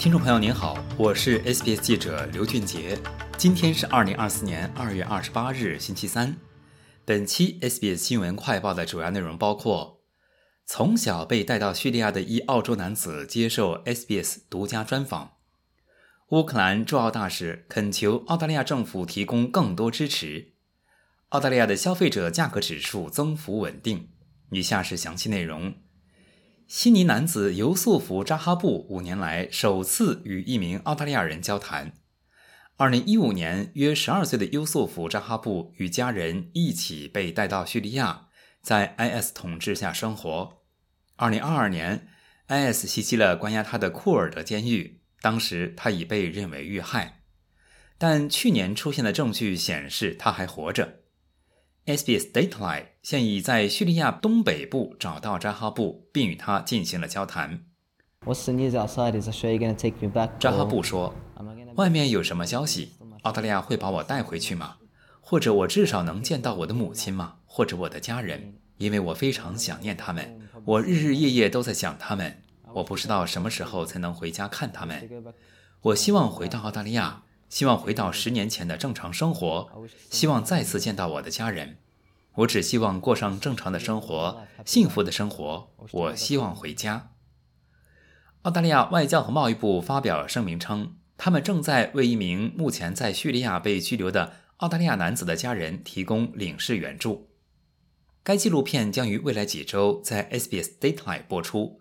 [0.00, 2.98] 听众朋友您好，我是 SBS 记者刘俊杰。
[3.36, 6.34] 今天是二零二四年二月二十八日，星期三。
[7.04, 10.00] 本期 SBS 新闻快报的主要内容包括：
[10.64, 15.32] 从小被带到叙利亚的一澳洲男子接受 SBS 独家专访；
[16.30, 20.54] 乌克兰驻澳大使恳求澳大利亚政府提供更多支持；
[21.28, 24.08] 澳大利亚的消费者价格指数增幅稳定。
[24.50, 25.74] 以下是详细内容。
[26.72, 31.94] 悉尼男子尤素福·扎哈布五年来首次与一名澳大利亚人交谈。
[32.76, 38.28] 二零一五年，约十二岁的尤素福·扎哈布与家人一起被带到叙利亚，
[38.62, 40.62] 在 IS 统治下生活。
[41.16, 42.06] 二零二二年
[42.46, 47.24] ，IS 袭击了关押他的库尔德监狱，当时他已被认为遇害，
[47.98, 50.99] 但去年出现的证据显示他还活着。
[51.86, 57.64] SBS Dateline 现已在叙利亚东北部找到扎哈布，并与他进行了交谈。
[60.38, 61.14] 扎哈布说
[61.76, 62.92] ：“外面有什么消息？
[63.22, 64.76] 澳大利亚会把我带回去吗？
[65.22, 67.36] 或者我至少能见到我的母亲吗？
[67.46, 68.54] 或者我的家人？
[68.76, 72.42] 因为我非常想念他们，我日日夜夜都在想他们。
[72.74, 75.08] 我不知道什么时候才能回家看他们。
[75.80, 79.68] 我希望回到澳大利亚。”希望回到十年前的正常生活，
[80.08, 81.78] 希望再次见到我的家人。
[82.36, 85.74] 我只希望过上正常的生活，幸福的生活。
[85.90, 87.10] 我希望回家。
[88.42, 97.30] 澳大利亚外交和贸易部发表声明称，他们正在为一名目前在叙利亚被拘留的澳大利亚男子的家人提供领事援助。
[98.22, 101.80] 该纪录片将于未来几周在 SBS Dateline 播出。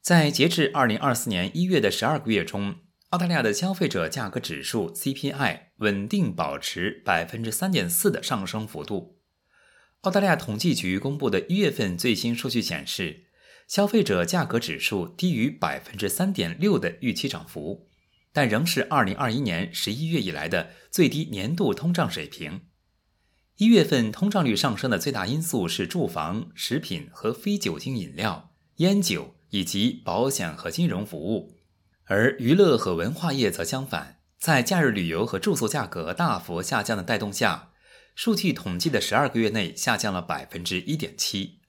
[0.00, 2.76] 在截至二零二四年一月的十二个月中。
[3.10, 9.16] 澳大利亚的消费者价格指数 CPI 稳定保持百分之三点四的上升幅度。
[10.02, 13.24] 澳大利亚统计局公布的一月份最新数据显示，
[13.66, 17.88] 消费者价格指数低于百分之三点六的预期涨幅，
[18.30, 22.60] 但仍是二零二一年十一月以来的最低年度通胀水平。
[23.56, 31.57] 一月份通胀率上升的最大因素是住房、食品和非酒精饮料、烟酒以及保险和金融服务。
[32.08, 37.72] 而娱乐和文化业则相反，在假日旅游和住宿价格大幅下降的带动下，
[38.14, 41.60] 数据统计的十二个月内下降了百分之一点七。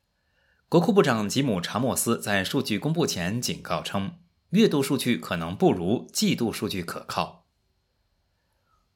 [0.70, 4.14] 国库部长吉姆·查莫斯在数据公布前警告称，
[4.52, 7.48] 月度数据可能不如季度数据可靠。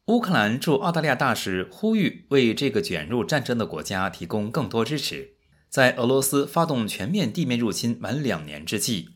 [0.06, 5.36] 乌克兰驻澳大利亚大使呼吁为这个卷入战争的国家提供更多支持，
[5.70, 9.13] 在俄罗斯发动全面地面入侵满两年之际。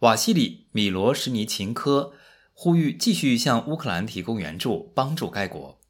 [0.00, 2.12] 瓦西里·米罗什尼琴科
[2.52, 5.80] 呼吁继续向乌克兰提供援助，帮助该国。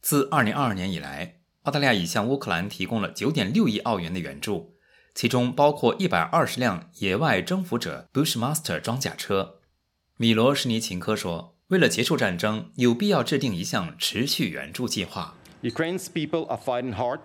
[0.00, 4.74] 自2022年以来，澳大利亚已向乌克兰提供了9.6亿澳元的援助，
[5.14, 9.56] 其中包括120辆野外征服者 Bushmaster 装甲车。
[10.16, 17.20] 米罗什尼琴科说：“为了结束战争，有必要制定一项持续援助计划。” Ukraine's people are fighting hard.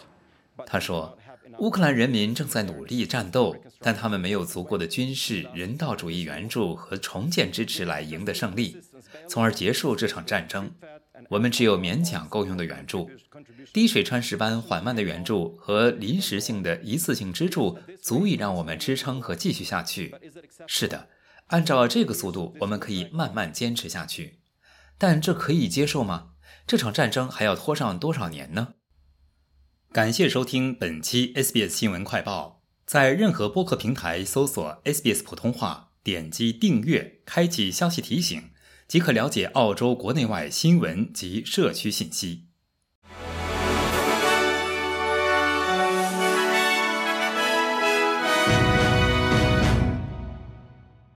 [0.66, 1.18] 他说。
[1.60, 8.78] 乌克兰人民正在努力战斗，但他们没有足够的军事、人道主义援助和重建支持来赢得胜利，
[9.28, 10.72] 从而结束这场战争。
[11.30, 13.10] 我们只有勉强够用的援助，
[13.72, 20.14] 滴水穿石般缓慢的援助和临时性的一次性支柱足以让我们支撑和继续下去。
[20.68, 21.08] 是的，
[21.48, 24.40] 按照这个速度，我们可以慢慢坚持下去。
[24.98, 26.32] 但这可以接受吗？
[26.68, 28.74] 这场战争还要拖上多少年呢？
[29.94, 32.64] 感谢收听本期 SBS 新闻快报。
[32.84, 38.42] 在任何播客平台搜索 SBS 普通话，点击订阅，开启消息提醒，
[38.88, 42.46] 即可了解澳洲国内外新闻及社区信息。